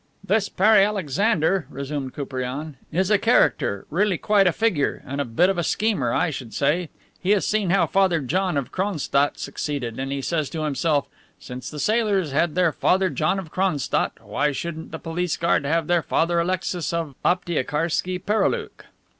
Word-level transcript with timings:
"This 0.23 0.49
Pere 0.49 0.77
Alexander," 0.81 1.67
resumed 1.69 2.15
Koupriane, 2.15 2.75
"is 2.91 3.11
a 3.11 3.19
character, 3.19 3.85
really 3.91 4.17
quite 4.17 4.47
a 4.47 4.51
figure. 4.51 5.03
And 5.05 5.21
a 5.21 5.25
bit 5.25 5.47
of 5.47 5.59
a 5.59 5.63
schemer, 5.63 6.11
I 6.11 6.31
should 6.31 6.55
say. 6.55 6.89
He 7.19 7.29
has 7.37 7.45
seen 7.45 7.69
how 7.69 7.85
Father 7.85 8.19
John 8.19 8.57
of 8.57 8.71
Cronstadt 8.71 9.37
succeeded, 9.37 9.99
and 9.99 10.11
he 10.11 10.19
says 10.23 10.49
to 10.49 10.63
himself, 10.63 11.07
'Since 11.37 11.69
the 11.69 11.77
sailors 11.77 12.31
had 12.31 12.55
their 12.55 12.71
Father 12.71 13.11
John 13.11 13.37
of 13.37 13.51
Cronstadt, 13.51 14.13
why 14.21 14.51
shouldn't 14.51 14.89
the 14.91 14.97
police 14.97 15.37
guard 15.37 15.65
have 15.65 15.85
their 15.85 16.01
Father 16.01 16.39
Alexis 16.39 16.91
of 16.93 17.13
Aptiekarski 17.23 18.17
Pereoulok? 18.25 18.85